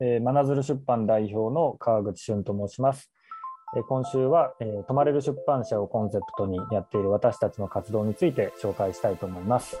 [0.00, 3.10] えー、真鶴出版代表の川口俊と申します。
[3.76, 9.80] えー、今週は、えー、泊まれる出版社をコンセプトにやっている私たちの活動について紹介したいと思います。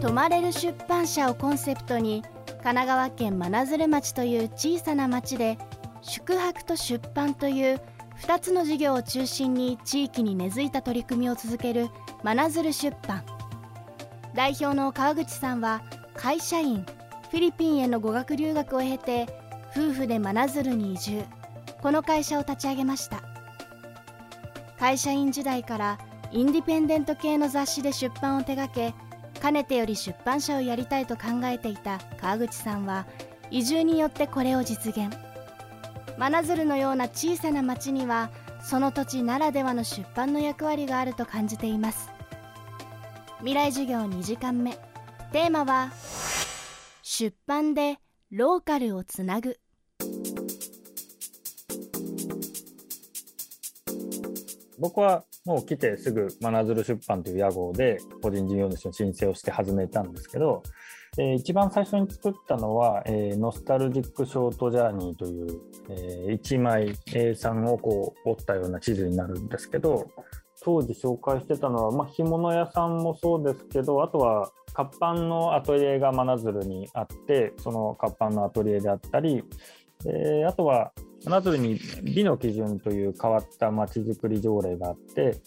[0.00, 5.58] 泊まれる出版社をコンセプトに神奈川県真鶴町という小さな町で
[6.00, 7.80] 宿泊と出版という
[8.22, 11.88] 2つの事業を中心に地域に根付いた取り組みを続ける
[12.22, 13.24] 真鶴出版。
[14.34, 15.82] 代表の川口さんは
[16.14, 16.84] 会社員
[17.30, 19.26] フィリピンへの語学留学を経て
[19.70, 21.24] 夫婦で真鶴に移住。
[21.82, 23.22] この会社を立ち上げました。
[24.78, 25.98] 会社員時代から
[26.32, 28.94] インディペンデント系の雑誌で出版を手掛け
[29.40, 33.06] かねてより出版社をやりたいと考えていた川口さんは
[33.50, 35.25] 移住によってこれを実現。
[36.18, 38.30] 真鶴のような小さな町には
[38.62, 42.10] その土地ならではの出版の役割があると感じています。
[43.38, 44.78] 未来授業2時間目。
[45.32, 45.92] テーマは
[47.02, 47.98] 出版で
[48.30, 49.58] ローカルをつなぐ。
[54.78, 60.62] 僕はもう来てすぐ真鶴出版という屋号で個人事業主の申請をして始めたんですけど
[61.18, 70.08] えー、一番最初に作ったのは、えー、ノスタルジックショートジャーニーという、えー、1枚 A3 をこう折ったような地図になるんですけど
[70.62, 79.42] 当時紹介してたのは、まあ、干物屋さんもそうですけどあとは活版のアトリエが真鶴にあってその活版のアトリエであったり、
[80.04, 80.92] え、あとは
[81.26, 85.40] 真鶴に美の基準という変わったまちづくり条例があって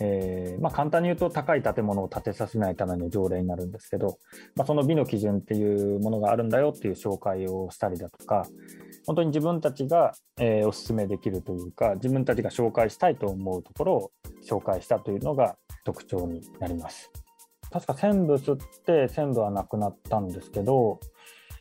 [0.00, 4.18] えーまあ、簡単に言うと高い建物を建てさせないための条例になるんですけど、
[4.54, 8.46] まあ、その美の基準っていうものがあるんだよっていう紹介をしたりだとか
[9.06, 14.12] 本当に自分たちが、えー、お勧めできるというか自分たちが紹介したいと思うところを
[14.48, 17.10] 紹介したというのが特徴になります。
[17.70, 21.00] 確か線部吸って線部はなくなったんですけど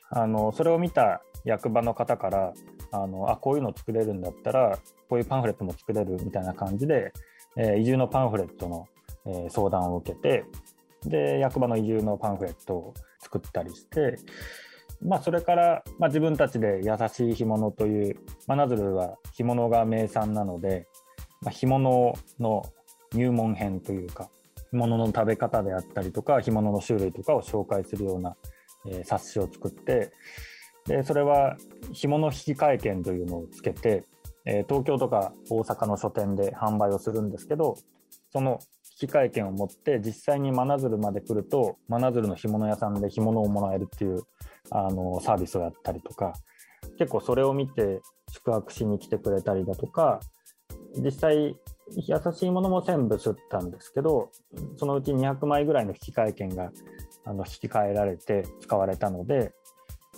[0.10, 2.54] あのそれを見た役場の方から
[2.92, 4.78] あのあこういうの作れるんだったら
[5.10, 7.12] こういうパンフレットも作れるみたいな感じで
[7.58, 8.88] え移住のパンフレットの、
[9.26, 10.46] え相談を受けて
[11.04, 14.18] で役場の移住のパンフレットを作ったりして、
[15.02, 18.16] まあ、それから、まあ、自分たちで優しい干物という
[18.48, 20.88] 真鶴は干物が名産なので、
[21.42, 22.64] まあ、干物の
[23.14, 24.30] 入門編というか
[24.72, 28.38] 干物の食べ方であったりとか干物の種類とかを紹介するような、
[28.86, 30.12] えー、冊子を作って
[30.88, 31.58] でそれは
[31.92, 34.04] 干物引換券というのをつけて
[34.46, 37.78] え東京とか大阪の書店で販売をするんですけど
[38.32, 38.60] その
[39.02, 44.24] 引換券を持って実際に真鶴まで来ると真鶴の干物屋さんで干物をもらえるっていう
[44.72, 46.34] あのサービスをやったりとか
[46.98, 50.22] 結構それを見て宿泊しに来てくれたりだとか
[50.98, 51.56] 実際
[51.96, 54.32] 優しいものも全部吸ったんですけど
[54.78, 56.72] そのうち200枚ぐらいの引換券が
[57.26, 59.54] あの引き換えられて使われたので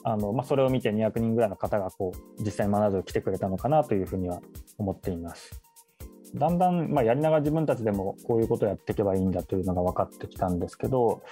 [0.04, 4.42] あのまあ、それを見て200人ぐらいの方がこう実際に学ぶ来てくれたのかなというふうには
[4.78, 5.62] 思っています。
[6.36, 11.24] だんだん、まあ、やりながら自分たちでもこういうことをやっていけばいいんだというのが分かってきたんですけど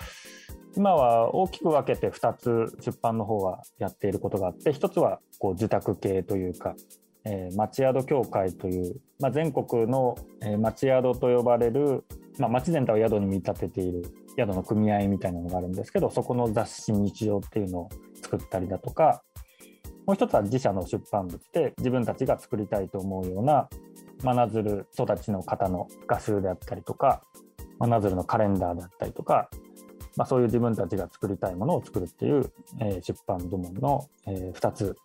[0.76, 6.76] 今は大きく分けて2つ出版の方はやっていることがあって1つはこう受託系というか、
[7.26, 10.16] えー、町宿協会という、まあ、全国の、
[10.60, 12.04] 町宿と呼ばれる、
[12.40, 14.04] まあ、町全体を宿に見立てている
[14.38, 17.90] 宿の組合みたいなのがあるんですけどそこの雑誌日常っていうのを
[18.28, 19.24] 作ったりだとか
[20.06, 23.70] もう一つは自社の出版物で自分たちが作りたいと思うような
[24.24, 27.24] 真鶴育ちの方の画集であったりとか
[27.80, 29.50] 真鶴のカレンダーだったりとか、
[30.16, 34.96] まあ、そういう自分たちが作りたいものを作るっていう、えー、出版部門の、えー、2つ、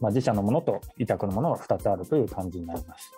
[0.00, 3.12] まあ、自社のものと委託のものが2つあるという感じになります。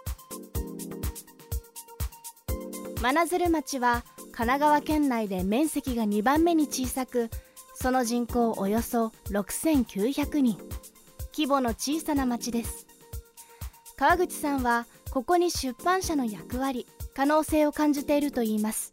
[3.03, 7.31] 真鶴町は神奈川県内で面積が2番目に小さく
[7.82, 10.56] その人口およそ6900人。
[11.34, 12.87] 規模の小さな町です。
[13.97, 18.93] 川口さんはここに出版社の役割可能性を感じているといいます、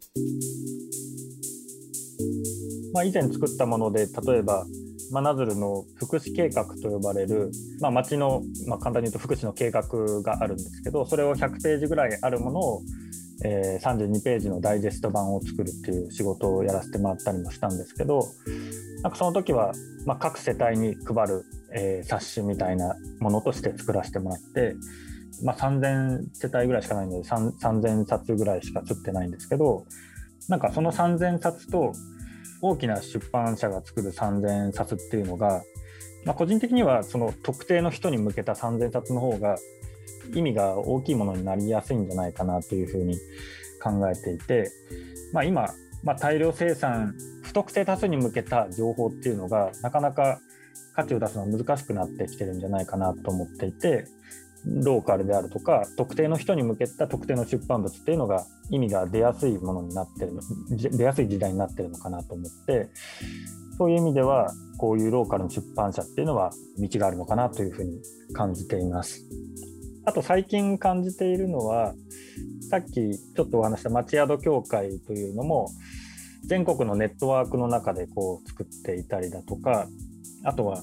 [2.92, 4.66] まあ、以前作ったもので例えば
[5.10, 7.50] 真鶴の福祉計画と呼ばれる、
[7.80, 9.82] まあ、町の、まあ、簡単に言うと福祉の計画
[10.22, 12.82] があるんですけどそれを100ページぐらいあるものを
[13.44, 18.26] え、32ページのダイジェスト版を作るっていう仕事をやらせてもらったりもしたんですけど
[19.02, 19.72] なんかその時は、
[20.04, 24.76] ま、各世帯に配る、え、冊子みたいなものとして作らせてもらって、
[25.42, 29.86] まあ、3000世帯ぐらいしかないので3000冊ぐらいしか作ってないんですけど
[30.48, 31.92] なんかその3000冊と
[32.60, 35.62] 大きな出版社が作る3000冊っていうのが、
[36.24, 39.56] まあ、個人的にはその特定の人に向けた3000冊の方が
[40.34, 43.16] 意味が大きいものになりやすいんじゃないかなというふうに
[43.82, 44.70] 考えていて、
[45.32, 45.68] まあ、今、
[46.02, 50.40] まあ、大量生産不特定多数に向けた情報っていうのがなかなか
[50.94, 54.06] 価値を出すのは難しくなってきてるんじゃないかなと思っていて
[54.64, 60.32] ローカルであるとか特定の人に向けた特定の出版物っていうのが意味が出やすいものになってる
[60.70, 62.90] 出やすい時代になってるのかなと思って
[63.78, 67.98] そういう意味ではこういうローカルの出版社っていうのは道があるのかなというふうに
[68.34, 69.24] 感じています。
[70.10, 71.94] あと最近感じているのは
[72.68, 75.70] さっきちょっとお話した町宿協会というのも
[76.44, 79.86] 全国のネットワークの中でこう作っていたりだとか
[80.42, 80.82] あとは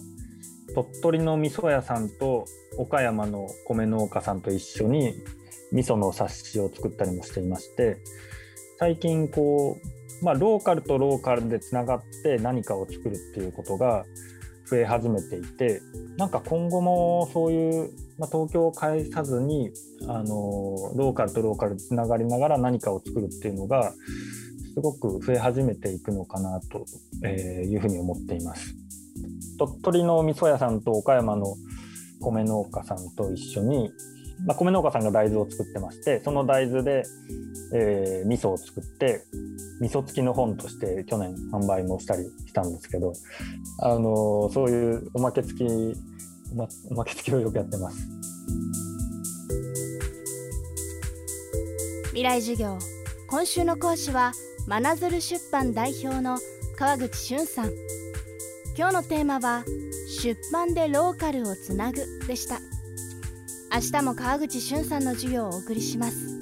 [0.73, 2.45] 鳥取の味噌屋さんと
[2.77, 5.13] 岡山の米農家さんと一緒に
[5.73, 7.97] 味噌の冊子を作ったりもしていまして
[8.79, 9.75] 最近こ
[10.21, 14.05] う、まあ、ローカルとローカルでつながって何かを作るっていうことが
[14.69, 15.81] 増え始めていて
[16.15, 19.71] なんか今後もそういう、まあ、東京を介さずに
[20.07, 20.29] あの
[20.95, 23.93] ローカルとローカルでつながりながら何かを作るっていうのが
[24.73, 26.85] すごく増え始めていくのかなと
[27.27, 28.75] いうふうに思っています。
[29.57, 31.55] 鳥取の味噌屋さんと岡山の
[32.21, 33.91] 米農家さんと一緒に、
[34.45, 37.03] まあ、米農家さんが大豆を作ってましてその大豆で、
[37.73, 39.23] えー、味噌を作って
[39.79, 43.13] 味噌付きの本として去年販売もしたりしたんですけど、
[43.79, 45.95] あの、そういうおまけ付き
[46.55, 47.97] まおまけ付きをよくやってます。
[52.09, 52.79] 未来授業。
[53.29, 54.31] 今週の講師は
[54.67, 56.39] 真鶴出版代表の
[56.77, 57.71] 川口俊さん。
[58.77, 59.63] 今日のテーマは
[60.23, 62.59] 出版でローカルをつなぐでした。
[63.73, 66.37] 明日も川口俊さんの授業をお送りします。